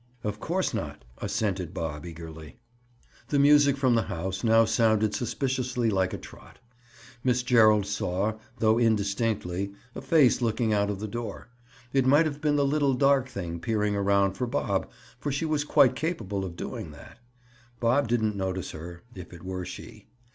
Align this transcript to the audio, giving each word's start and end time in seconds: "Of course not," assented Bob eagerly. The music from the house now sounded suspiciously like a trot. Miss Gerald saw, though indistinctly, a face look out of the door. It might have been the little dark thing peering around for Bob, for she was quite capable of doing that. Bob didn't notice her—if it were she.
"Of 0.23 0.39
course 0.39 0.73
not," 0.73 1.05
assented 1.19 1.75
Bob 1.75 2.07
eagerly. 2.07 2.57
The 3.27 3.37
music 3.37 3.77
from 3.77 3.93
the 3.93 4.01
house 4.01 4.43
now 4.43 4.65
sounded 4.65 5.13
suspiciously 5.13 5.91
like 5.91 6.11
a 6.11 6.17
trot. 6.17 6.57
Miss 7.23 7.43
Gerald 7.43 7.85
saw, 7.85 8.33
though 8.57 8.79
indistinctly, 8.79 9.73
a 9.93 10.01
face 10.01 10.41
look 10.41 10.59
out 10.59 10.89
of 10.89 10.99
the 11.01 11.07
door. 11.07 11.49
It 11.93 12.07
might 12.07 12.25
have 12.25 12.41
been 12.41 12.55
the 12.55 12.65
little 12.65 12.95
dark 12.95 13.29
thing 13.29 13.59
peering 13.59 13.95
around 13.95 14.33
for 14.33 14.47
Bob, 14.47 14.89
for 15.19 15.31
she 15.31 15.45
was 15.45 15.63
quite 15.63 15.95
capable 15.95 16.43
of 16.45 16.55
doing 16.55 16.89
that. 16.93 17.19
Bob 17.79 18.07
didn't 18.07 18.35
notice 18.35 18.71
her—if 18.71 19.31
it 19.31 19.43
were 19.43 19.65
she. 19.65 20.07